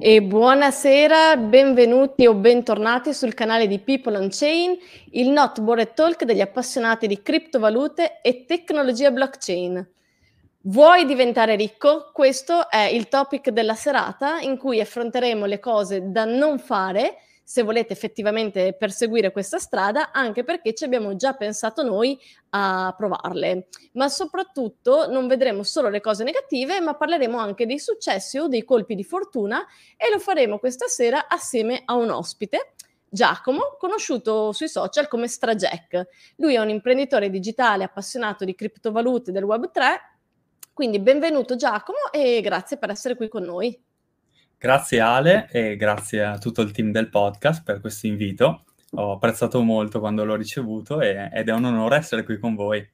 [0.00, 4.78] E buonasera, benvenuti o bentornati sul canale di People on Chain,
[5.10, 9.84] il not bored talk degli appassionati di criptovalute e tecnologia blockchain.
[10.60, 12.12] Vuoi diventare ricco?
[12.12, 17.16] Questo è il topic della serata in cui affronteremo le cose da non fare
[17.48, 22.20] se volete effettivamente perseguire questa strada, anche perché ci abbiamo già pensato noi
[22.50, 23.68] a provarle.
[23.92, 28.64] Ma soprattutto non vedremo solo le cose negative, ma parleremo anche dei successi o dei
[28.64, 29.64] colpi di fortuna
[29.96, 32.74] e lo faremo questa sera assieme a un ospite.
[33.08, 36.06] Giacomo, conosciuto sui social come Strajack.
[36.36, 39.82] Lui è un imprenditore digitale appassionato di criptovalute del Web3.
[40.74, 43.87] Quindi benvenuto Giacomo e grazie per essere qui con noi.
[44.60, 48.64] Grazie Ale e grazie a tutto il team del podcast per questo invito.
[48.94, 52.84] Ho apprezzato molto quando l'ho ricevuto e, ed è un onore essere qui con voi.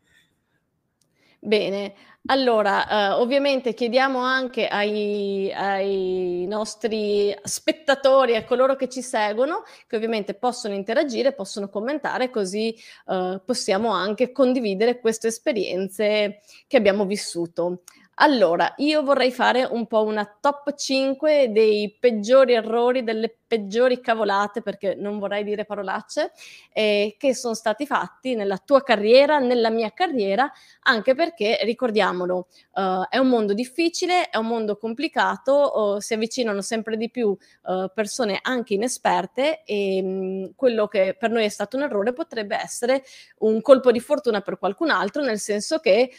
[1.38, 1.94] Bene,
[2.26, 9.96] allora, uh, ovviamente chiediamo anche ai, ai, nostri spettatori, a coloro che ci seguono, che
[9.96, 12.74] ovviamente possono interagire, possono commentare, così
[13.06, 17.82] uh, possiamo anche condividere queste esperienze che abbiamo vissuto.
[18.18, 24.62] Allora, io vorrei fare un po' una top 5 dei peggiori errori, delle peggiori cavolate,
[24.62, 26.32] perché non vorrei dire parolacce,
[26.72, 30.50] eh, che sono stati fatti nella tua carriera, nella mia carriera,
[30.82, 36.62] anche perché, ricordiamolo, uh, è un mondo difficile, è un mondo complicato, uh, si avvicinano
[36.62, 41.48] sempre di più uh, persone anche inesperte e mh, mm, quello che per noi è
[41.48, 43.04] stato un errore potrebbe essere
[43.38, 46.10] un colpo di fortuna per qualcun altro, nel senso che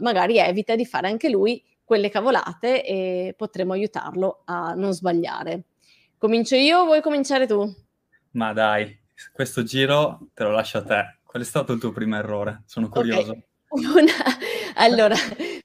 [0.00, 5.69] magari evita di fare anche lui quelle cavolate e potremo aiutarlo a non sbagliare.
[6.20, 7.64] Comincio io o vuoi cominciare tu?
[8.32, 8.94] Ma dai,
[9.32, 11.20] questo giro te lo lascio a te.
[11.24, 12.62] Qual è stato il tuo primo errore?
[12.66, 13.30] Sono curioso.
[13.68, 13.86] Okay.
[14.02, 14.12] Una...
[14.74, 15.14] Allora,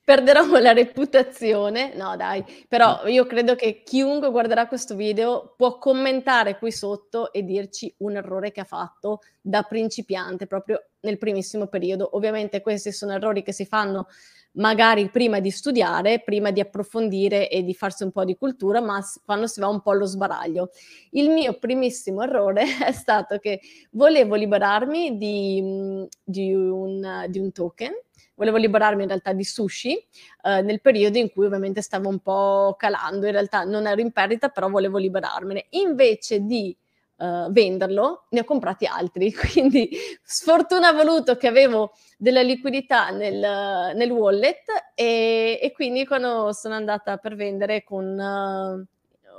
[0.01, 1.93] perderò la reputazione.
[1.95, 7.43] No, dai, però io credo che chiunque guarderà questo video può commentare qui sotto e
[7.43, 12.15] dirci un errore che ha fatto da principiante, proprio nel primissimo periodo.
[12.15, 14.07] Ovviamente questi sono errori che si fanno
[14.55, 19.03] magari prima di studiare, prima di approfondire e di farsi un po' di cultura, ma
[19.23, 20.69] quando si va un po' allo sbaraglio.
[21.11, 23.61] Il mio primissimo errore è stato che
[23.91, 27.91] volevo liberarmi di, mhmm, di, un, di un, token,
[28.35, 32.75] volevo liberarmi in realtà di sushi eh, nel periodo in cui ovviamente stavo un po'
[32.77, 35.67] calando, in realtà non ero in perdita, però volevo liberarmene.
[35.71, 36.75] Invece di
[37.17, 39.33] uh, venderlo, ne ho comprati altri.
[39.33, 39.89] Quindi
[40.23, 46.75] sfortuna ha voluto che avevo della liquidità nel, nel wallet e, e, quindi quando sono
[46.75, 48.85] andata per vendere con...
[48.87, 48.93] Uh,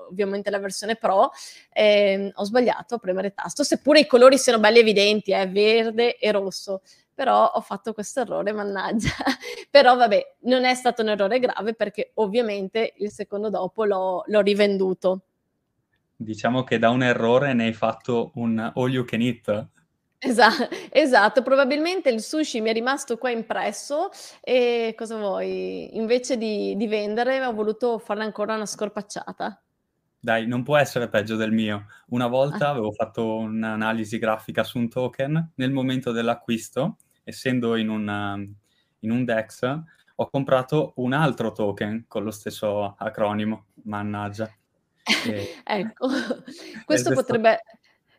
[0.09, 1.31] ovviamente la versione pro,
[1.73, 6.31] eh, ho sbagliato a premere tasto, seppure i colori siano belli evidenti, eh, verde e
[6.31, 6.83] rosso,
[7.13, 9.09] però ho fatto questo errore, mannaggia.
[9.71, 14.41] però vabbè, non è stato un errore grave perché ovviamente il secondo dopo l'ho, l'ho
[14.41, 15.23] rivenduto.
[16.17, 19.69] Diciamo che da un errore ne hai fatto un all you can eat.
[20.19, 20.49] Esa
[20.91, 24.09] esatto, probabilmente il sushi mi è rimasto qua impresso
[24.41, 25.95] e cosa vuoi?
[25.97, 29.61] Invece di di vendere ho voluto farne ancora una scorpacciata.
[30.19, 31.87] Dai, non può essere peggio del mio.
[32.09, 32.71] Una volta ah.
[32.71, 38.55] avevo fatto un'analisi grafica su un token, nel momento dell'acquisto, essendo in un
[39.01, 39.81] in un DEX,
[40.17, 44.51] ho comprato un altro token con lo stesso acronimo, mannaggia.
[45.65, 46.09] Ecco,
[46.85, 47.59] questo potrebbe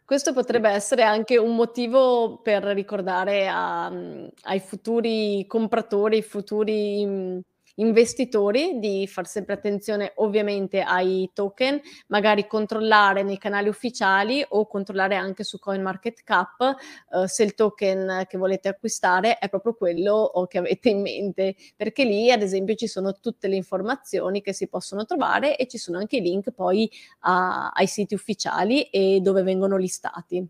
[0.06, 7.06] questo potrebbe essere anche un motivo per ricordare a mhmm, ai futuri compratori, ai futuri,
[7.06, 7.40] mhmm
[7.80, 15.16] investitori di far sempre attenzione ovviamente ai token, magari controllare nei canali ufficiali o controllare
[15.16, 16.76] anche su CoinMarketCap
[17.14, 22.04] eh, se il token che volete acquistare è proprio quello che avete in mente, perché
[22.04, 25.98] lì ad esempio ci sono tutte le informazioni che si possono trovare e ci sono
[25.98, 26.90] anche i link poi
[27.22, 30.46] a, ai siti ufficiali e dove vengono listati.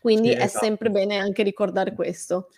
[0.00, 0.58] Quindi sì, esatto.
[0.58, 2.48] è sempre bene anche ricordare questo.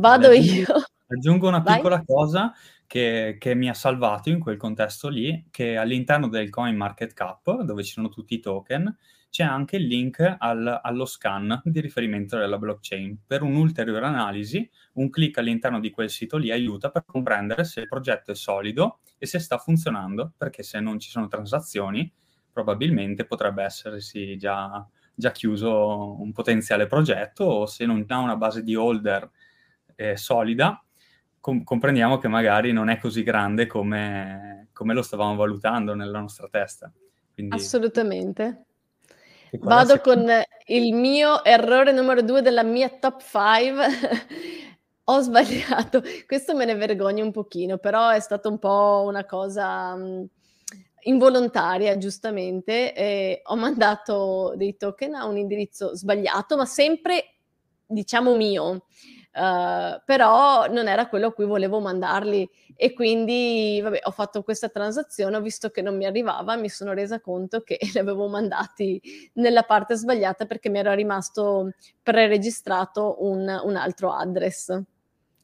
[0.00, 0.66] Vado io.
[1.12, 2.04] Aggiungo una piccola Vai.
[2.06, 2.54] cosa
[2.86, 7.62] che, che, mi ha salvato in quel contesto lì, che all'interno del Coin Market Cap,
[7.62, 8.96] dove ci sono tutti i token,
[9.28, 13.22] c'è anche il link al, allo scan di riferimento della blockchain.
[13.26, 17.88] Per un'ulteriore analisi, un clic all'interno di quel sito lì aiuta per comprendere se il
[17.88, 22.12] progetto è solido e se sta funzionando, perché se non ci sono transazioni,
[22.52, 28.62] probabilmente potrebbe essersi già, già chiuso un potenziale progetto o se non ha una base
[28.62, 29.28] di holder
[29.96, 30.84] eh, solida,
[31.40, 36.48] com- comprendiamo che magari non è così grande come, come lo stavamo valutando nella nostra
[36.48, 36.92] testa.
[37.32, 37.56] Quindi...
[37.56, 38.64] Assolutamente.
[39.58, 40.24] Vado con
[40.66, 43.86] il mio errore numero due della mia top 5.
[45.04, 49.96] Ho sbagliato, questo me ne vergogno un pochino, però è stata un po' una cosa...
[49.96, 50.28] Mh,
[51.02, 57.36] involontaria, giustamente, eh, ho mandato dei token a un indirizzo sbagliato, ma sempre,
[57.86, 58.84] diciamo, mio.
[59.40, 62.46] Uh, però non era quello a cui volevo mandarli
[62.76, 66.92] e quindi vabbè, ho fatto questa transazione, ho visto che non mi arrivava, mi sono
[66.92, 69.00] resa conto che li avevo mandati
[69.34, 71.70] nella parte sbagliata perché mi era rimasto
[72.02, 74.78] preregistrato un, un altro address.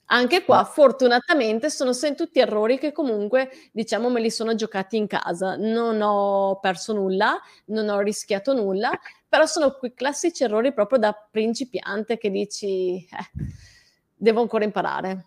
[0.09, 5.57] Anche qua, fortunatamente, sono tutti errori che comunque, diciamo, me li sono giocati in casa.
[5.57, 8.91] Non ho perso nulla, non ho rischiato nulla,
[9.29, 13.45] però sono quei classici errori proprio da principiante che dici, eh,
[14.17, 15.27] devo ancora imparare.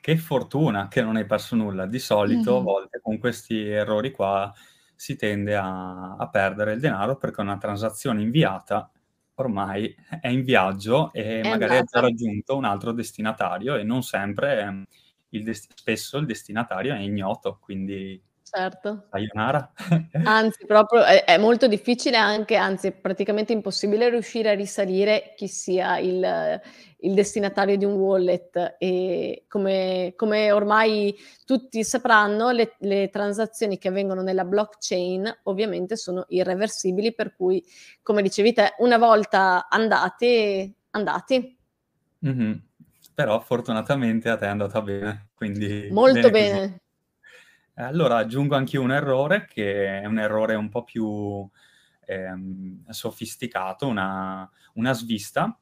[0.00, 1.86] Che fortuna che non hai perso nulla.
[1.86, 4.52] Di solito, a volte, con questi errori qua,
[4.96, 8.90] si tende a, a perdere il denaro perché una transazione inviata
[9.34, 11.98] ormai è in viaggio e è magari andata.
[11.98, 14.84] ha già raggiunto un altro destinatario e non sempre, ehm,
[15.30, 18.20] il dest- spesso il destinatario è ignoto, quindi
[18.54, 19.06] Certo.
[19.10, 19.72] sayonara.
[20.24, 25.48] Anzi, proprio è, è molto difficile anche, anzi è praticamente impossibile riuscire a risalire chi
[25.48, 26.60] sia il,
[26.98, 31.16] il destinatario di un wallet e come, come ormai
[31.46, 37.64] tutti sapranno le, le, transazioni che avvengono nella blockchain ovviamente sono irreversibili per cui
[38.02, 41.58] come dicevi te una volta andati andati
[42.26, 42.52] mm-hmm.
[43.14, 46.81] però fortunatamente a te è andata bene quindi molto bene, bene.
[47.74, 51.48] Allora aggiungo anche un errore, che è un errore un po' più
[52.06, 55.58] ehm, sofisticato, una, una svista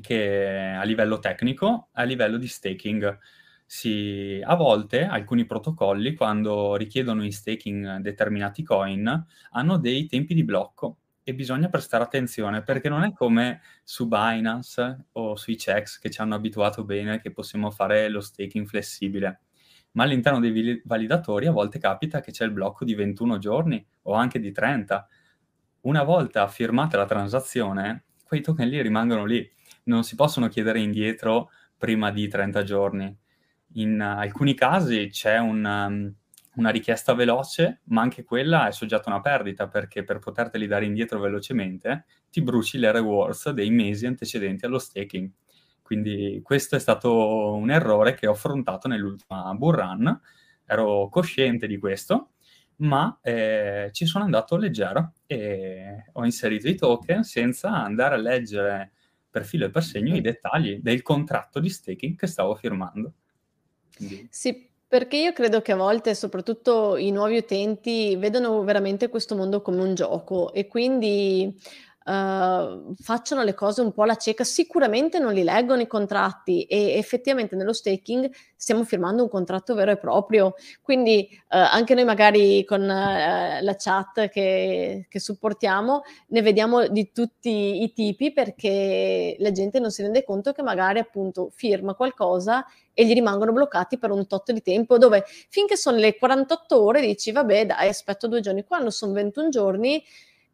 [0.00, 3.18] che a livello tecnico, a livello di staking.
[3.66, 10.44] Si, a volte alcuni protocolli, quando richiedono in staking determinati coin, hanno dei tempi di
[10.44, 16.10] blocco e bisogna prestare attenzione perché non è come su Binance o sui checks che
[16.10, 19.40] ci hanno abituato bene che possiamo fare lo staking flessibile
[19.92, 24.14] ma all'interno dei validatori a volte capita che c'è il blocco di 21 giorni o
[24.14, 25.08] anche di 30.
[25.82, 29.50] Una volta firmata la transazione, quei token lì rimangono lì,
[29.84, 33.16] non si possono chiedere indietro prima di 30 giorni.
[33.74, 36.14] In alcuni casi c'è un, um,
[36.56, 40.84] una richiesta veloce, ma anche quella è soggetta a una perdita perché per poterteli dare
[40.84, 45.30] indietro velocemente ti bruci le rewards dei mesi antecedenti allo staking.
[45.90, 50.20] Quindi questo è stato un errore che ho affrontato nell'ultima bull run,
[50.64, 52.34] ero cosciente di questo,
[52.76, 58.92] ma eh, ci sono andato leggero e ho inserito i token senza andare a leggere
[59.28, 63.14] per filo e per segno i dettagli del contratto di staking che stavo firmando.
[63.96, 64.28] Quindi...
[64.30, 69.60] Sì, perché io credo che a volte, soprattutto i nuovi utenti, vedono veramente questo mondo
[69.60, 71.52] come un gioco e quindi
[72.04, 76.96] uh, facciano le cose un po' alla cieca, sicuramente non li leggono i contratti e
[76.96, 82.64] effettivamente nello staking stiamo firmando un contratto vero e proprio, quindi uh, anche noi magari
[82.64, 89.52] con uh, la chat che, che supportiamo ne vediamo di tutti i tipi perché la
[89.52, 94.10] gente non si rende conto che magari appunto firma qualcosa e gli rimangono bloccati per
[94.10, 98.40] un tot di tempo, dove finché sono le 48 ore dici vabbè dai aspetto due
[98.40, 100.02] giorni, quando sono 21 giorni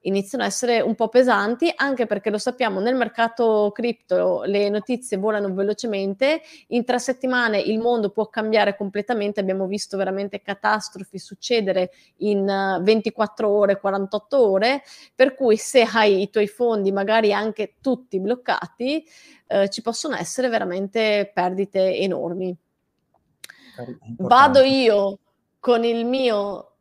[0.06, 5.16] iniziano a essere un po' pesanti, anche perché lo sappiamo, nel mercato cripto le notizie
[5.16, 11.90] volano velocemente, in tre settimane il mondo può cambiare completamente, abbiamo visto veramente catastrofi succedere
[12.18, 14.82] in 24 ore, 48 ore,
[15.14, 19.04] per cui se hai i tuoi fondi magari anche tutti bloccati,
[19.48, 22.56] eh, ci possono essere veramente perdite enormi.
[24.18, 25.18] Vado io
[25.58, 26.75] con il mio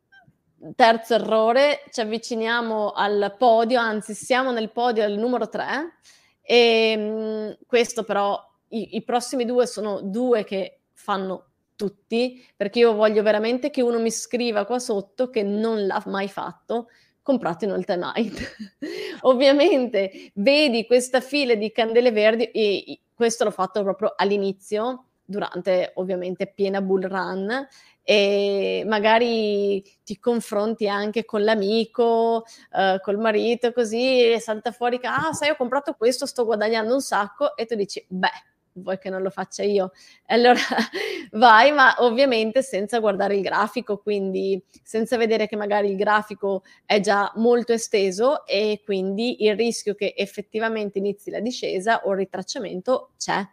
[0.76, 6.00] terzo errore, ci avviciniamo al podio, anzi siamo nel podio al numero 3
[6.42, 12.94] e mh, questo però, i, i, prossimi due sono due che fanno tutti, perché io
[12.94, 16.88] voglio veramente che uno mi scriva qua sotto che non l'ha mai fatto,
[17.22, 18.32] comprate un Ultimate.
[19.22, 26.46] Ovviamente vedi questa fila di candele verdi e questo l'ho fatto proprio all'inizio, durante ovviamente
[26.46, 27.68] piena bull run
[28.08, 35.08] e magari ti confronti anche con l'amico, eh, col marito, così e salta fuori che,
[35.08, 38.30] ah, sai, ho comprato questo, sto guadagnando un sacco, e tu dici, beh,
[38.74, 39.92] vuoi che non lo faccia io?
[40.28, 40.60] Allora
[41.32, 47.00] vai, ma ovviamente senza guardare il grafico, quindi senza vedere che magari il grafico è
[47.00, 53.14] già molto esteso e quindi il rischio che effettivamente inizi la discesa o il ritracciamento
[53.18, 53.44] c'è.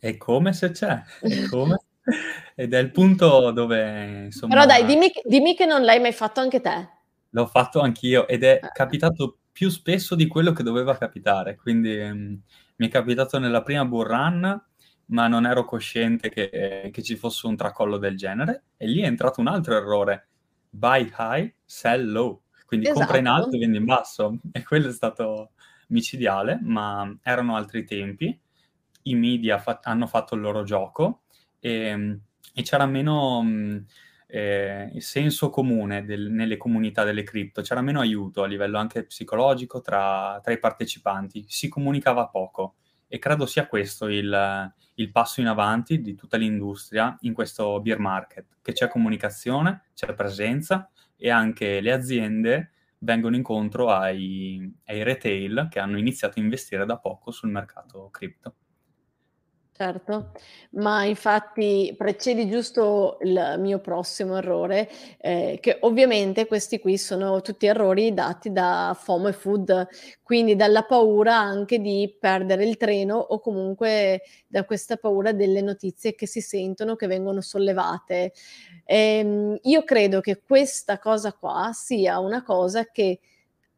[0.00, 1.00] E come se c'è?
[1.22, 1.78] E come
[2.54, 4.54] ed è il punto dove, insomma...
[4.54, 6.88] Però dai, dimmi, dimmi che non l'hai mai fatto anche te.
[7.30, 8.70] L'ho fatto anch'io ed è eh.
[8.72, 11.56] capitato più spesso di quello che doveva capitare.
[11.56, 12.40] Quindi um,
[12.76, 14.62] mi è capitato nella prima bull run
[15.08, 18.64] ma non ero cosciente che, che ci fosse un tracollo del genere.
[18.76, 20.28] E lì è entrato un altro errore.
[20.70, 22.42] Buy high, sell low.
[22.66, 23.00] Quindi esatto.
[23.00, 24.38] compra in alto e vendi in basso.
[24.52, 25.52] E quello è stato
[25.88, 28.38] micidiale, ma erano altri tempi.
[29.02, 31.22] I media fa- hanno fatto il loro gioco
[31.58, 32.18] e,
[32.54, 33.42] e c'era meno...
[33.42, 33.84] Mh,
[34.30, 39.80] eh, senso comune del, nelle comunità delle cripto, c'era meno aiuto a livello anche psicologico
[39.80, 42.74] tra, tra, i partecipanti, si comunicava poco
[43.08, 47.98] e credo sia questo il, il passo in avanti di tutta l'industria in questo beer
[47.98, 55.68] market, che c'è comunicazione, c'è presenza e anche le aziende vengono incontro ai, ai retail
[55.70, 58.54] che hanno iniziato a investire da poco sul mercato cripto.
[59.80, 60.32] Certo,
[60.70, 64.88] ma infatti precedi giusto il mio prossimo errore,
[65.20, 69.86] ehm, che ovviamente questi qui sono tutti errori dati da FOMO e Food,
[70.24, 76.16] quindi dalla paura anche di perdere il treno o comunque da questa paura delle notizie
[76.16, 78.32] che si sentono, che vengono sollevate.
[78.84, 83.20] Ehm, io credo che questa cosa qua sia una cosa che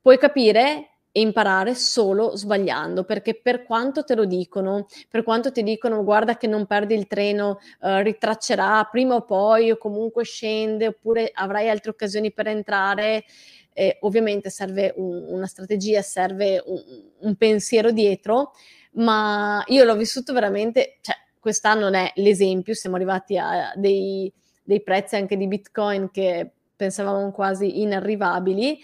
[0.00, 5.62] puoi capire e imparare solo sbagliando, perché per quanto te lo dicono, per quanto ti
[5.62, 10.87] dicono guarda che non perdi il treno, eh, ritraccerà prima o poi o comunque scende
[10.88, 13.25] oppure avrai altre occasioni per entrare,
[13.73, 16.81] eh, ovviamente serve un, una strategia, serve un,
[17.21, 18.52] un, pensiero dietro,
[18.93, 24.83] ma io l'ho vissuto veramente, cioè quest'anno non è l'esempio, siamo arrivati a dei, dei
[24.83, 28.79] prezzi anche di Bitcoin che pensavamo quasi inarrivabili,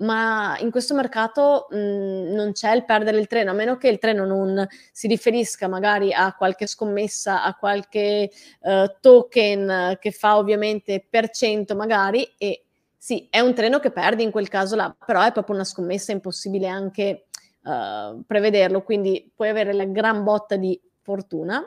[0.00, 3.98] ma in questo mercato mh, non c'è il perdere il treno, a meno che il
[3.98, 8.30] treno non si riferisca magari a qualche scommessa, a qualche
[8.60, 12.64] uh, token che fa ovviamente per cento magari e
[12.96, 16.12] sì, è un treno che perdi in quel caso là, però è proprio una scommessa
[16.12, 17.26] impossibile anche
[17.62, 21.64] uh, prevederlo, quindi puoi avere la gran botta di fortuna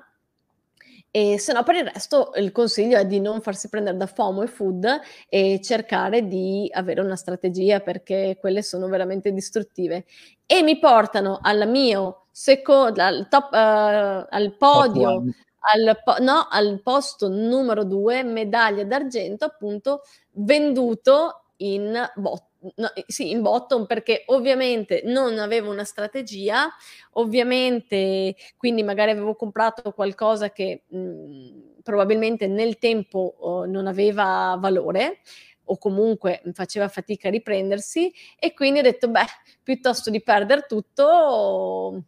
[1.15, 4.41] e se no, per il resto, il consiglio è di non farsi prendere da FOMO
[4.41, 10.05] e food e cercare di avere una strategia perché quelle sono veramente distruttive.
[10.47, 15.23] E mi portano al mio secondo, al, top, uh, al podio,
[15.71, 20.01] al, po- no, al posto numero due, medaglia d'argento, appunto,
[20.31, 26.67] venduto in bot no, sì, in bottom perché ovviamente non avevo una strategia,
[27.13, 34.55] ovviamente quindi magari avevo comprato qualcosa che mh, mhmm, probabilmente nel tempo oh, non aveva
[34.59, 35.19] valore
[35.65, 39.25] o comunque faceva fatica a riprendersi e quindi ho detto beh,
[39.63, 42.03] piuttosto di perdere tutto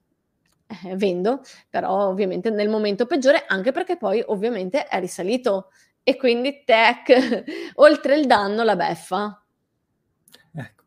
[0.67, 5.69] eh, vendo, però ovviamente nel momento peggiore anche perché poi ovviamente è risalito
[6.03, 7.43] e quindi tech
[7.75, 9.44] oltre il danno la beffa.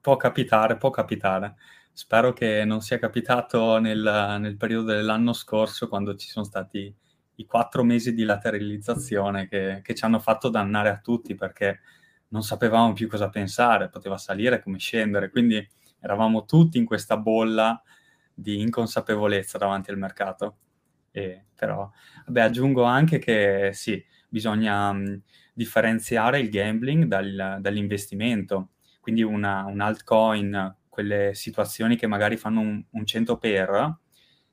[0.00, 1.56] Può capitare, può capitare.
[1.92, 6.94] Spero che non sia capitato nel, nel periodo dell'anno scorso, quando ci sono stati
[7.34, 11.80] i quattro mesi di lateralizzazione che, che, ci hanno fatto dannare a tutti perché
[12.28, 15.66] non sapevamo più cosa pensare, poteva salire come scendere, quindi
[16.00, 17.80] eravamo tutti in questa bolla
[18.32, 20.56] di inconsapevolezza davanti al mercato.
[21.10, 21.90] E, però,
[22.26, 25.22] vabbè, aggiungo anche che sì, bisogna mh,
[25.52, 28.70] differenziare il gambling dal, dall'investimento
[29.08, 34.00] quindi una, un altcoin, quelle situazioni che magari fanno un, un 100 per,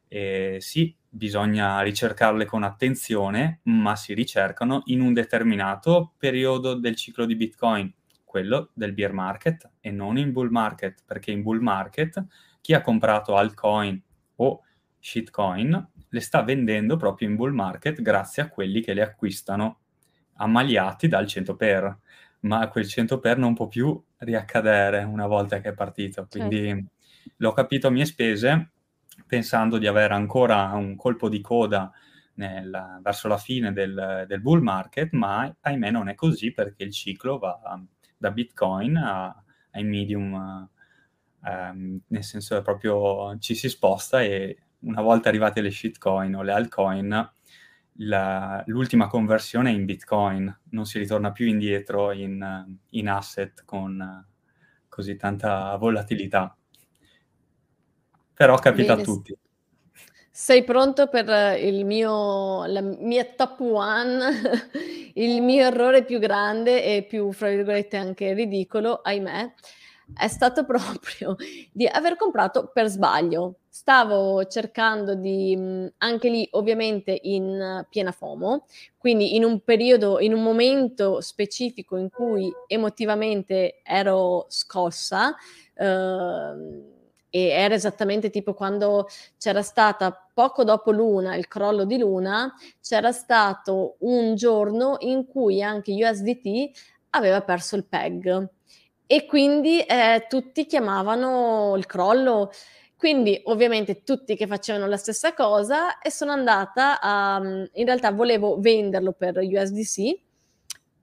[0.08, 7.26] eh, sì, bisogna ricercarle con attenzione, ma si ricercano in un determinato periodo del ciclo
[7.26, 7.94] di Bitcoin,
[8.24, 12.26] quello del bear market e non in bull market, perché in bull market
[12.62, 14.02] chi ha comprato altcoin
[14.38, 14.62] o
[14.98, 19.80] shitcoin le sta vendendo proprio in bull market grazie a quelli che le acquistano
[20.36, 22.00] ammaliati dal 100 per
[22.46, 26.28] ma quel 100 per non può più riaccadere una volta che è partito.
[26.30, 26.90] Quindi certo.
[27.38, 28.72] l'ho capito a mie spese,
[29.28, 31.92] pensando di avere ancora un colpo di coda
[32.36, 36.92] nel, verso la fine del, del, bull market, ma ahimè non è così perché il
[36.92, 37.60] ciclo va
[38.18, 40.70] da Bitcoin a, ai medium,
[41.44, 46.44] ehm, nel senso che proprio ci si sposta e una volta arrivate le shitcoin o
[46.44, 47.34] le altcoin,
[47.98, 54.26] la, l'ultima conversione in Bitcoin, non si ritorna più indietro in, in asset con
[54.90, 56.56] così tanta volatilità.
[58.34, 59.02] Però capita Bene.
[59.02, 59.38] a tutti.
[60.30, 64.62] Sei pronto per il mio, la mia top one,
[65.16, 69.54] il mio errore più grande e più, fra virgolette, anche ridicolo, ahimè,
[70.14, 71.36] è stato proprio
[71.72, 73.60] di aver comprato per sbaglio.
[73.70, 78.66] Stavo cercando di, mhmm, anche lì ovviamente in piena FOMO,
[78.98, 85.36] quindi in un periodo, in un momento specifico in cui emotivamente ero scossa,
[85.76, 86.94] ehm,
[87.30, 89.08] e era esattamente tipo quando
[89.38, 95.62] c'era stata poco dopo Luna, il crollo di Luna, c'era stato un giorno in cui
[95.62, 96.72] anche USDT
[97.10, 98.50] aveva perso il PEG
[99.08, 102.52] e quindi eh, tutti chiamavano il crollo.
[102.98, 107.40] Quindi ovviamente tutti che facevano la stessa cosa e sono andata a,
[107.74, 110.24] in realtà volevo venderlo per USDC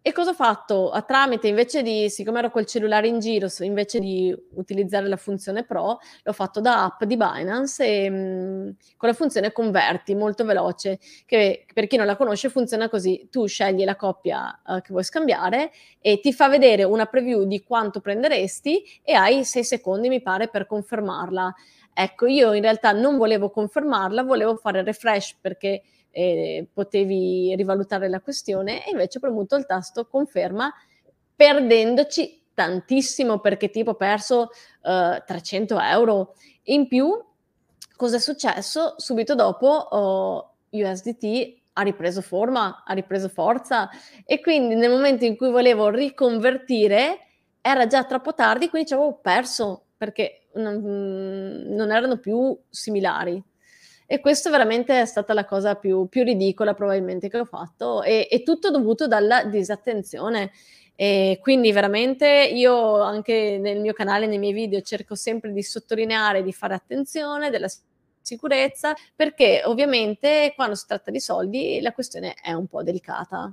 [0.04, 0.90] e cosa ho fatto?
[0.90, 5.62] A tramite, invece di, siccome ero col cellulare in giro, invece di utilizzare la funzione
[5.64, 10.44] Pro, l'ho fatto da app di Binance e, mh, mhmm, con la funzione Converti, molto
[10.44, 14.88] veloce, che per chi non la conosce funziona così, tu scegli la coppia uh, che
[14.90, 20.08] vuoi scambiare e ti fa vedere una preview di quanto prenderesti e hai 6 secondi,
[20.08, 21.54] mi pare, per confermarla.
[21.94, 25.82] Ecco, io in realtà non volevo confermarla, volevo fare refresh perché
[26.12, 30.72] eh, potevi rivalutare la questione e invece ho premuto il tasto conferma
[31.34, 34.50] perdendoci tantissimo perché tipo ho perso
[34.82, 36.34] uh, 300 euro.
[36.64, 37.10] In più,
[37.96, 38.94] cosa è successo?
[38.98, 39.88] Subito dopo
[40.70, 43.88] uh, USDT ha ripreso forma, ha ripreso forza
[44.24, 47.20] e quindi nel momento in cui volevo riconvertire
[47.60, 50.80] era già troppo tardi, quindi ci avevo perso perché non,
[51.68, 53.42] non erano più similari.
[54.12, 58.28] E questo veramente è stata la cosa più, più ridicola probabilmente che ho fatto e,
[58.30, 60.50] e tutto dovuto dalla disattenzione.
[60.94, 66.42] E quindi veramente io anche nel mio canale, nei miei video, cerco sempre di sottolineare,
[66.42, 67.70] di fare attenzione della
[68.20, 73.50] sicurezza, perché ovviamente quando si tratta di soldi la questione è un po' delicata.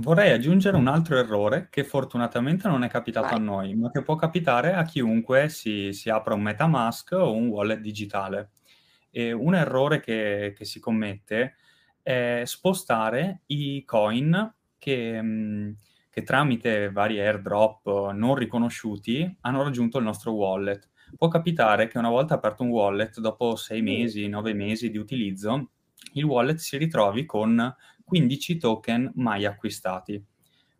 [0.00, 4.14] Vorrei aggiungere un altro errore che fortunatamente non è capitato a noi, ma che può
[4.14, 8.50] capitare a chiunque si, si apra un MetaMask o un wallet digitale.
[9.10, 11.56] E un errore che, che si commette
[12.00, 15.76] è spostare i coin che, mh,
[16.10, 20.88] che tramite vari airdrop non riconosciuti hanno raggiunto il nostro wallet.
[21.16, 25.70] Può capitare che una volta aperto un wallet, dopo sei mesi, nove mesi di utilizzo,
[26.14, 27.74] il wallet si ritrovi con
[28.04, 30.22] 15 token mai acquistati.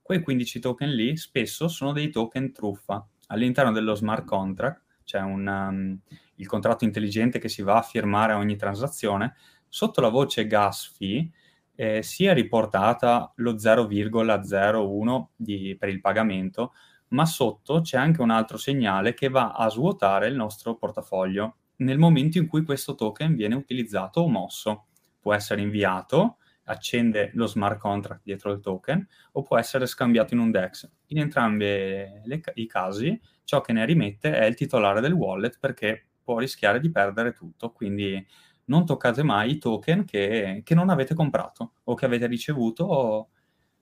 [0.01, 3.07] Quei 15 token lì spesso sono dei token truffa.
[3.29, 5.99] All'interno dello smart contract, c'è un, um,
[6.37, 9.35] il contratto intelligente che si va a firmare a ogni transazione,
[9.69, 11.31] sotto la voce gas fee
[11.75, 16.73] eh, sia riportata lo 0,01 di, per il pagamento,
[17.09, 21.99] ma sotto c'è anche un altro segnale che va a svuotare il nostro portafoglio nel
[21.99, 24.87] momento in cui questo token viene utilizzato o mosso.
[25.21, 30.41] Può essere inviato accende lo smart contract dietro il token o può essere scambiato in
[30.41, 30.89] un DEX.
[31.07, 36.07] In entrambi le, i casi ciò che ne rimette è il titolare del wallet perché
[36.23, 38.25] può rischiare di perdere tutto, quindi
[38.65, 43.31] non toccate mai i token che, che non avete comprato o che avete ricevuto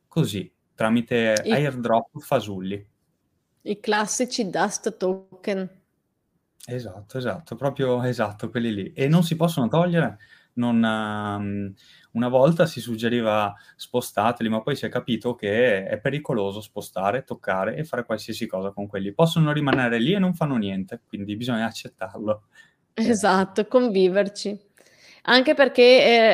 [0.07, 2.88] così, tramite I, airdrop fasulli.
[3.62, 5.68] I classici dust token.
[6.68, 8.92] Esatto, esatto, proprio esatto, quelli lì.
[8.92, 10.18] E non si possono togliere,
[10.57, 11.73] non, um,
[12.12, 17.77] una volta si suggeriva spostateli, ma poi si è capito che è pericoloso spostare, toccare
[17.77, 19.12] e fare qualsiasi cosa con quelli.
[19.12, 22.42] Possono rimanere lì e non fanno niente, quindi bisogna accettarlo.
[22.95, 24.64] Esatto, conviverci.
[25.29, 25.83] Anche perché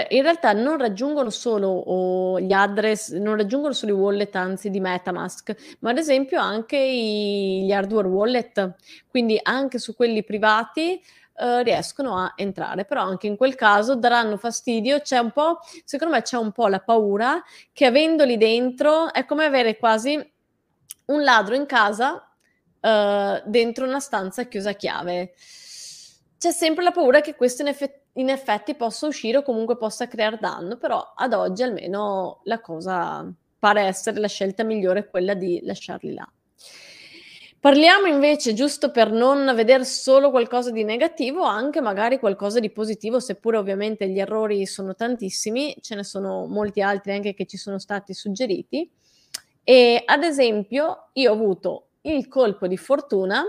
[0.09, 4.69] eh, in realtà non raggiungono solo oh, gli address, non raggiungono solo i wallet, anzi
[4.69, 8.75] di Metamask, ma ad esempio anche i, gli hardware wallet.
[9.09, 11.01] Quindi anche su quelli privati
[11.35, 16.15] eh, riescono a entrare, però anche in quel caso daranno fastidio, c'è un po', secondo
[16.15, 17.43] me c'è un po' la paura
[17.73, 20.15] che avendoli dentro è come avere quasi
[21.07, 22.29] un ladro in casa
[22.81, 25.35] uh, dentro una stanza chiusa a chiave.
[26.39, 30.09] C'è sempre la paura che questo in, eff- in effetti possa uscire o comunque possa
[30.09, 33.27] creare danno, però ad oggi almeno la cosa
[33.59, 36.29] pare essere la scelta migliore quella di lasciarli là.
[37.63, 43.21] Parliamo invece, giusto per non vedere solo qualcosa di negativo, anche magari qualcosa di positivo,
[43.21, 47.79] seppure ovviamente gli errori sono tantissimi, ce ne sono molti altri anche che ci sono
[47.79, 48.91] stati suggeriti.
[49.63, 53.45] E ad esempio, io ho avuto il colpo di fortuna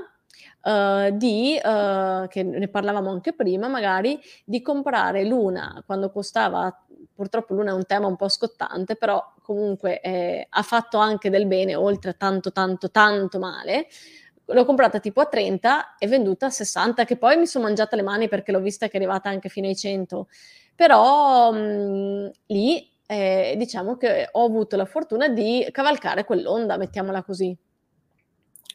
[0.64, 7.54] uh, di, uh, che ne parlavamo anche prima, magari, di comprare l'una quando costava purtroppo
[7.54, 11.76] l'una è un tema un po' scottante, però comunque eh, ha fatto anche del bene,
[11.76, 13.88] oltre a tanto, tanto, tanto male.
[14.46, 18.02] L'ho comprata tipo a 30 e venduta a 60, che poi mi sono mangiata le
[18.02, 20.28] mani perché l'ho vista che è arrivata anche fino ai 100.
[20.76, 27.24] Però mh, mm, lì eh, diciamo che ho avuto la fortuna di cavalcare quell'onda, mettiamola
[27.24, 27.56] così.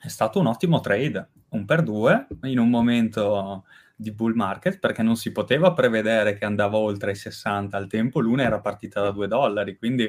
[0.01, 3.65] È stato un ottimo trade, un per due, in un momento
[3.97, 8.21] di bull market perché non si poteva prevedere che andava oltre i 60 al tempo,
[8.21, 10.09] l'una era partita da 2 dollari, quindi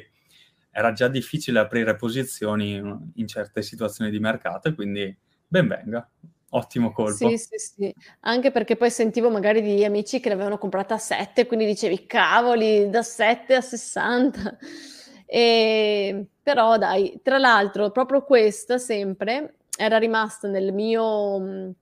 [0.71, 2.75] era già difficile aprire posizioni
[3.15, 5.15] in certe situazioni di mercato e quindi
[5.47, 6.08] ben venga.
[6.52, 7.34] ottimo colpo.
[7.34, 7.93] Sì, sì, sì.
[8.21, 12.89] Anche perché poi sentivo magari di amici che l'avevano comprata a 7, quindi dicevi: "Cavoli,
[12.89, 14.58] da 7 a 60".
[15.25, 21.73] Ehm, però dai, tra l'altro proprio questa sempre era rimasta nel mio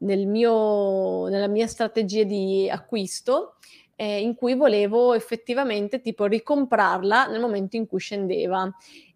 [0.00, 3.56] nel mio nella mia strategia di acquisto,
[3.96, 8.70] ehm, in cui volevo effettivamente tipo ricomprarla nel momento in cui scendeva.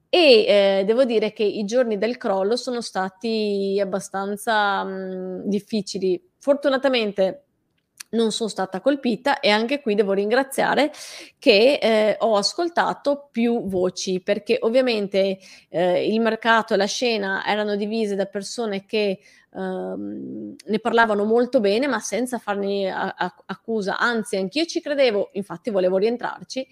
[0.09, 6.21] E, ehm, devo dire che i giorni del crollo sono stati abbastanza, mhmm, difficili.
[6.39, 7.45] Fortunatamente
[8.13, 10.93] non son stata colpita e anche qui devo ringraziare
[11.39, 15.39] che, ehm, ho ascoltato più voci, perché ovviamente,
[15.71, 19.19] ehm, il mercato e la scena erano divise da persone che,
[19.53, 25.31] uhm, ne parlavano molto bene, ma senza farne a a accusa, anzi anch'io ci credevo,
[25.33, 26.67] infatti volevo rientrarci,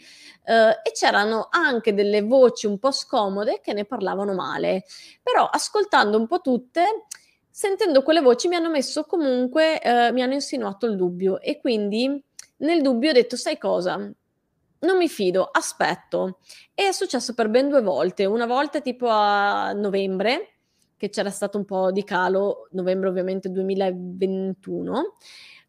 [0.46, 4.84] uhm, e c'erano anche delle voci un po' scomode che ne parlavano male.
[5.22, 7.06] Però ascoltando un po' tutte
[7.54, 12.22] Sentendo quelle voci mi hanno messo comunque ehm, mi hanno insinuato il dubbio e quindi
[12.58, 13.96] nel dubbio ho detto: "Sai cosa?
[13.96, 16.38] Non mi fido, aspetto".
[16.74, 18.24] E è successo per ben 2 volte.
[18.24, 20.58] Una volta tipo a novembre,
[20.96, 25.16] che c'era stato un po' di calo, novembre ovviamente 2021,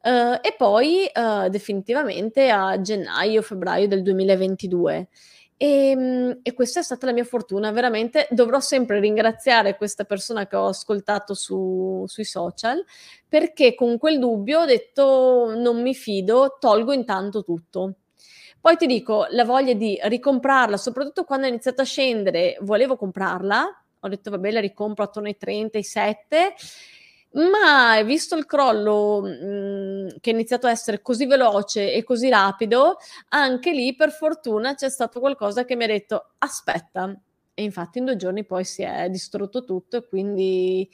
[0.04, 5.10] uhm, e poi, uhm, definitivamente a gennaio, febbraio del 2022.
[5.63, 8.28] Ehm, e questa è stata la mia fortuna, veramente.
[8.32, 12.84] Dovrò sempre ringraziare questa persona che ho ascoltato su sui social,
[13.28, 17.93] perché con quel dubbio ho detto: "Non mi fido, tolgo intanto tutto".
[18.60, 23.84] Poi ti dico, la voglia di ricomprarla, soprattutto quando è iniziato a scendere, volevo comprarla,
[24.00, 26.56] ho detto: "Vabbè, la ricompro attorno ai 30, ai 7",
[27.34, 32.98] ma visto il crollo, mhmm, che è iniziato a essere così veloce e così rapido,
[33.30, 37.15] anche lì per fortuna c'è stato qualcosa che mi ha detto: "Aspetta".
[37.54, 40.89] E infatti in 2 giorni poi si è distrutto tutto e quindi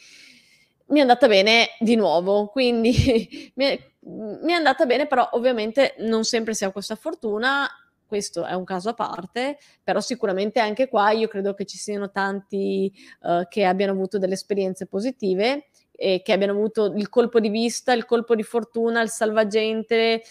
[0.89, 2.47] mi è andata bene di nuovo.
[2.47, 2.91] Quindi
[3.55, 7.67] mi è mi è andata bene, però ovviamente non sempre si ha questa fortuna,
[8.05, 12.09] questo è un caso a parte, però sicuramente anche qua io credo che ci siano
[12.09, 12.89] tanti,
[13.23, 15.65] uhm, che abbiano avuto delle esperienze positive
[15.99, 20.21] e che abbiano avuto il colpo di vista, il colpo di fortuna, il salvagente,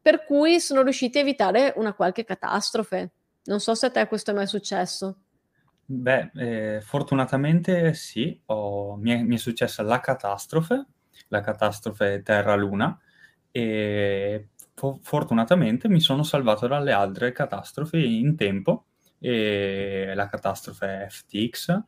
[0.00, 3.10] per cui sono riusciti a evitare una qualche catastrofe.
[3.46, 5.18] Non so se a te questo è mai successo.
[5.84, 10.86] Beh, ehm, fortunatamente sì, ho mi è mi è successa la catastrofe,
[11.28, 12.98] la catastrofe Terra-Luna,
[13.50, 18.86] e fo fortunatamente mi sono salvato dalle altre catastrofi in tempo,
[19.18, 21.82] la catastrofe FTX,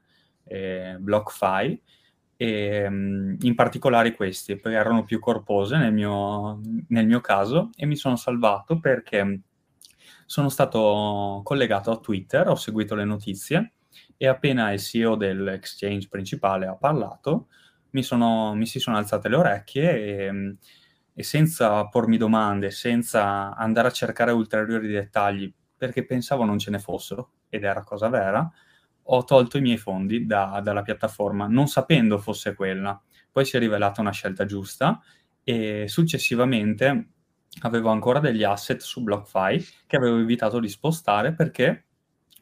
[0.44, 1.83] ehm, BlockFi,
[2.40, 7.96] Ehm, in particolare questi, perché erano più corpose nel mio nel mio caso e mi
[7.96, 9.40] sono salvato perché
[10.24, 13.72] sono stato collegato a Twitter, ho seguito le notizie
[14.16, 17.48] e appena il CEO dell'exchange principale ha parlato,
[17.90, 19.90] mi sono mi si sono alzate le orecchie
[20.29, 20.57] e
[21.18, 26.79] e senza pormi domande, senza andare a cercare ulteriori dettagli, perché pensavo non ce ne
[26.79, 28.48] fossero, ed era cosa vera,
[29.11, 33.01] ho tolto i miei fondi da, dalla piattaforma, non sapendo fosse quella.
[33.31, 35.01] Poi si è rivelata una scelta giusta
[35.42, 37.09] e successivamente
[37.62, 41.87] avevo ancora degli asset su BlockFi che avevo evitato di spostare perché,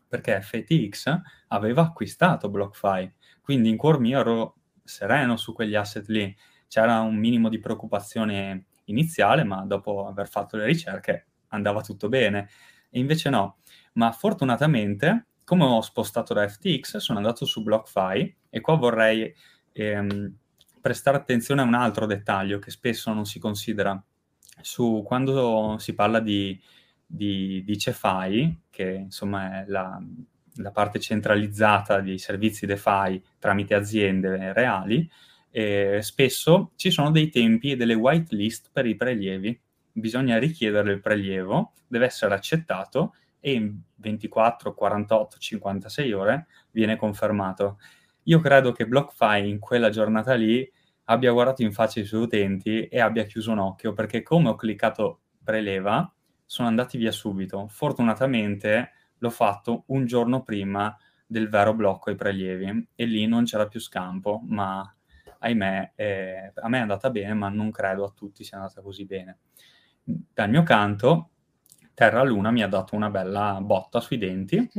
[0.09, 3.13] perché FTX aveva acquistato BlockFi.
[3.41, 6.35] Quindi in cuor mio ero sereno su quegli asset lì.
[6.67, 12.49] C'era un minimo di preoccupazione iniziale, ma dopo aver fatto le ricerche andava tutto bene.
[12.91, 13.59] E invece no.
[13.95, 19.33] Ma fortunatamente come ho spostato da FTX, sono andato su BlockFi e qua vorrei
[19.71, 20.35] ehm,
[20.81, 24.03] prestare attenzione a un altro dettaglio che spesso non si considera.
[24.61, 26.61] Su, quando si parla di,
[27.07, 30.03] di, di CeFi, che insomma è la,
[30.55, 35.09] la parte centralizzata dei servizi DeFi tramite aziende reali,
[35.53, 39.61] eh, spesso ci sono dei tempi e delle whitelist per i prelievi.
[39.93, 43.15] Bisogna richiedere il prelievo, deve essere accettato
[43.47, 47.79] e in 24, 48, 56 ore viene confermato.
[48.25, 50.69] Io credo che BlockFi in quella giornata lì
[51.05, 54.57] abbia guardato in faccia i suoi utenti e abbia chiuso un occhio perché come ho
[54.57, 56.13] cliccato preleva
[56.45, 57.69] sono andati via subito.
[57.69, 63.69] Fortunatamente l'ho fatto un giorno prima del vero blocco ai prelievi e lì non c'era
[63.69, 64.93] più scampo, ma
[65.39, 69.05] ahimè eh, a me è andata bene, ma non credo a tutti sia andata così
[69.05, 69.39] bene.
[70.03, 71.31] Dal mio canto
[71.97, 74.71] Terra Luna mi ha dato una bella botta sui denti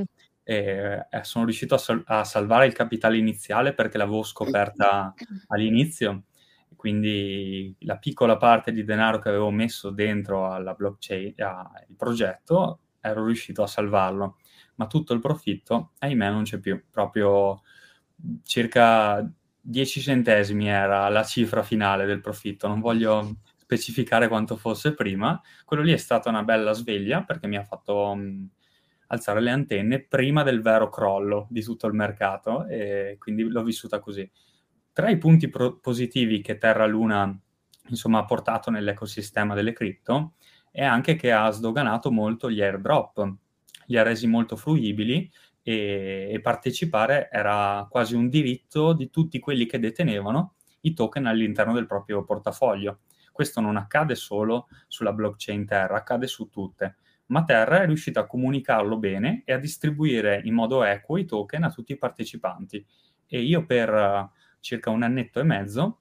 [0.43, 5.15] e eh, sono riuscito a, sal- a, salvare il capitale iniziale perché l'avevo scoperta
[5.47, 6.25] all'inizio.
[6.75, 13.25] Quindi la piccola parte di denaro che avevo messo dentro alla blockchain, al progetto, ero
[13.25, 14.37] riuscito a salvarlo.
[14.75, 16.79] Ma tutto il profitto, ahimè, non c'è più.
[16.87, 17.63] Proprio
[18.43, 19.27] circa
[19.59, 25.41] 10 centesimi era la cifra finale del profitto, non voglio specificare quanto fosse prima.
[25.65, 28.49] Quello lì è stata una bella sveglia perché mi ha fatto mh,
[29.07, 33.99] alzare le antenne prima del vero crollo di tutto il mercato e quindi l'ho vissuta
[33.99, 34.29] così.
[34.93, 37.37] Tra i punti pro- positivi che Terra Luna
[37.89, 40.35] insomma, ha portato nell'ecosistema delle cripto
[40.71, 43.33] è anche che ha sdoganato molto gli airdrop,
[43.87, 45.29] li ha resi molto fruibili
[45.61, 51.73] e, e partecipare era quasi un diritto di tutti quelli che detenevano i token all'interno
[51.73, 52.99] del proprio portafoglio.
[53.37, 56.95] Questo non accade solo sulla blockchain Terra, accade su tutte
[57.27, 61.63] ma Terra è riuscita a comunicarlo bene e a distribuire in modo equo i token
[61.63, 62.85] a tutti i partecipanti.
[63.25, 65.99] E io per uh, circa un annetto e mezzo,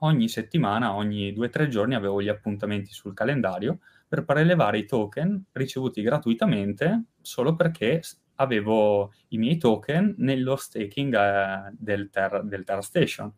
[0.00, 4.86] ogni settimana, ogni due o tre giorni avevo gli appuntamenti sul calendario per prelevare i
[4.86, 8.02] token ricevuti gratuitamente solo perché
[8.36, 13.32] avevo i miei token nello staking eh, del, ter- del Terra Station.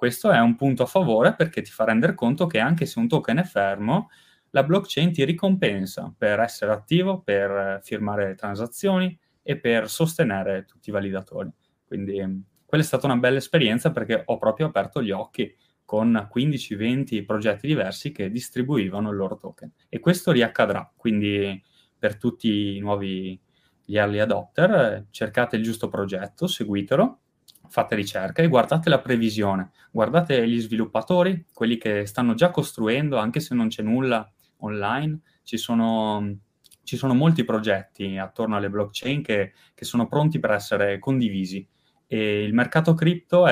[0.00, 3.06] Questo è un punto a favore perché ti fa rendere conto che anche se un
[3.06, 4.08] token è fermo,
[4.48, 10.92] la blockchain ti ricompensa per essere attivo, per firmare transazioni e per sostenere tutti i
[10.94, 11.52] validatori.
[11.84, 12.16] Quindi
[12.64, 17.66] quella è stata una bella esperienza perché ho proprio aperto gli occhi con 15-20 progetti
[17.66, 19.70] diversi che distribuivano il loro token.
[19.90, 21.62] E questo riaccadrà, quindi
[21.98, 23.38] per tutti i nuovi
[23.84, 27.20] gli early adopter, cercate il giusto progetto, seguitelo,
[27.70, 33.38] fate ricerca e guardate la previsione, guardate gli sviluppatori, quelli che stanno già costruendo, anche
[33.40, 34.28] se non c'è nulla
[34.58, 36.36] online, ci sono,
[36.82, 41.66] ci sono molti progetti attorno alle blockchain che, che, sono pronti per essere condivisi
[42.06, 43.46] e il mercato cripto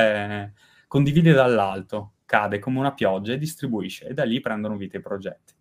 [0.88, 5.54] condivide dall'alto, cade come una pioggia e distribuisce e da lì prendono vita i progetti.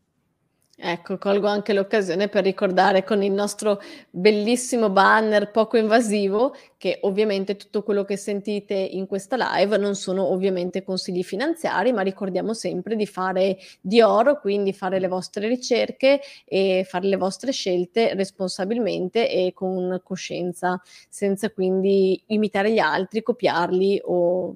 [0.79, 7.55] Ecco, colgo anche l'occasione per ricordare con il nostro bellissimo banner poco invasivo che ovviamente
[7.55, 12.95] tutto quello che sentite in questa live non sono ovviamente consigli finanziari, ma ricordiamo sempre
[12.95, 19.31] di fare di oro, quindi fare le vostre ricerche e fare le vostre scelte responsabilmente
[19.31, 24.53] e con coscienza, senza quindi imitare gli altri, copiarli o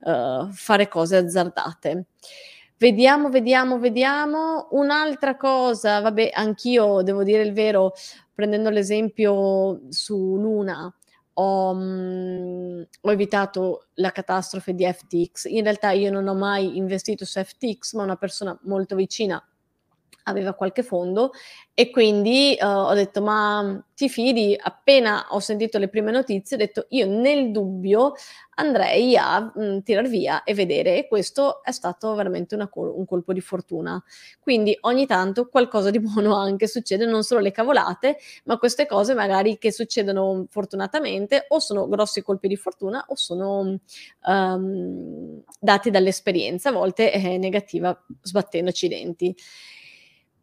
[0.00, 2.06] uh, fare cose azzardate.
[2.80, 4.68] Vediamo, vediamo, vediamo.
[4.70, 7.92] Un'altra cosa, vabbè, anch'io devo dire il vero,
[8.32, 10.88] prendendo l'esempio su Luna,
[11.34, 15.46] ho, mh, ho, evitato la catastrofe di FTX.
[15.46, 19.44] In realtà io non ho mai investito su FTX, ma una persona molto vicina
[20.28, 21.32] aveva qualche fondo
[21.74, 24.56] e quindi uh, ho detto ma ti fidi?
[24.60, 28.14] Appena ho sentito le prime notizie ho detto io nel dubbio
[28.58, 33.04] andrei a mh, mm, tirar via e vedere e questo è stato veramente col- un
[33.06, 34.02] colpo di fortuna.
[34.40, 39.14] Quindi ogni tanto qualcosa di buono anche succede, non solo le cavolate, ma queste cose
[39.14, 43.78] magari che succedono fortunatamente o sono grossi colpi di fortuna o sono
[44.26, 49.36] um, dati dall'esperienza, a volte è negativa sbattendoci i denti.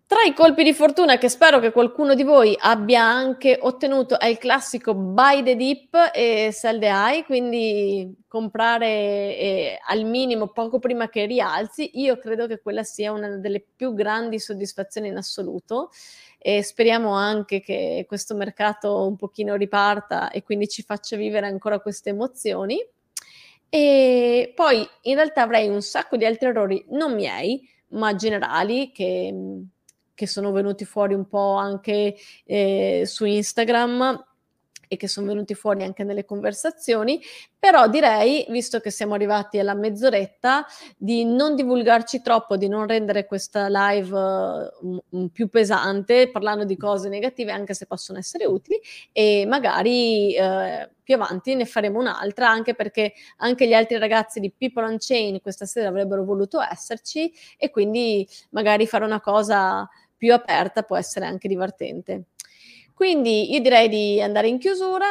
[0.08, 4.28] Tra i colpi di fortuna che spero che qualcuno di voi abbia anche ottenuto è
[4.28, 10.78] il classico buy the dip e sell the high, quindi comprare eh, al minimo poco
[10.78, 11.90] prima che rialzi.
[12.00, 15.90] Io credo che quella sia una delle più grandi soddisfazioni in assoluto
[16.38, 21.80] e speriamo anche che questo mercato un pochino riparta e quindi ci faccia vivere ancora
[21.80, 22.78] queste emozioni.
[23.70, 29.34] E poi in realtà avrei un sacco di altri errori, non miei, ma generali che
[30.16, 34.26] che sono venuti fuori un po' anche eh, su Instagram
[34.88, 37.20] e che sono venuti fuori anche nelle conversazioni,
[37.58, 40.64] però direi, visto che siamo arrivati alla mezz'oretta,
[40.96, 47.10] di non divulgarci troppo, di non rendere questa live uh, più pesante, parlando di cose
[47.10, 48.80] negative, anche se possono essere utili,
[49.12, 54.54] e magari uh, più avanti ne faremo un'altra, anche perché anche gli altri ragazzi di
[54.56, 60.34] People on Chain questa sera avrebbero voluto esserci, e quindi magari fare una cosa più
[60.34, 62.26] aperta può essere anche divertente.
[62.94, 65.06] Quindi io direi di andare in chiusura.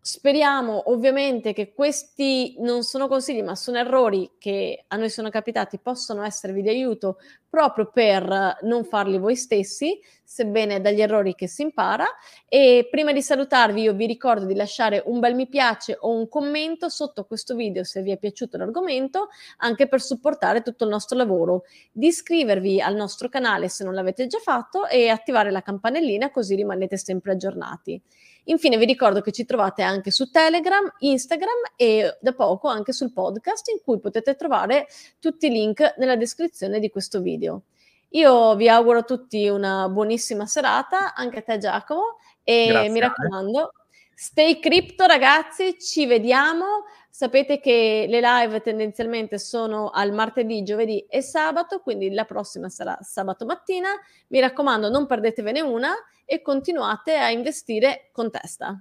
[0.00, 5.78] Speriamo ovviamente che questi non sono consigli, ma sono errori che a noi sono capitati,
[5.78, 7.18] possono esservi di aiuto
[7.50, 12.06] proprio per non farli voi stessi, sebbene dagli errori che si impara.
[12.48, 16.28] E prima di salutarvi, io vi ricordo di lasciare un bel mi piace o un
[16.28, 21.18] commento sotto questo video se vi è piaciuto l'argomento, anche per supportare tutto il nostro
[21.18, 26.30] lavoro, di iscrivervi al nostro canale se non l'avete già fatto e attivare la campanellina
[26.30, 28.00] così rimanete sempre aggiornati.
[28.48, 33.12] Infine vi ricordo che ci trovate anche su Telegram, Instagram e da poco anche sul
[33.12, 34.86] podcast in cui potete trovare
[35.18, 37.64] tutti i link nella descrizione di questo video.
[38.10, 42.88] Io vi auguro a tutti una buonissima serata, anche a te Giacomo, e Grazie.
[42.88, 43.72] mi raccomando,
[44.14, 51.20] stay crypto ragazzi, ci vediamo sapete che le live tendenzialmente sono al martedì, giovedì e
[51.22, 53.90] sabato, quindi la prossima sarà sabato mattina.
[54.28, 55.94] Mi raccomando, non perdetevene una
[56.24, 58.80] e continuate a investire con testa.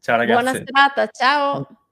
[0.00, 0.42] Ciao ragazzi.
[0.42, 1.83] Buona serata, ciao.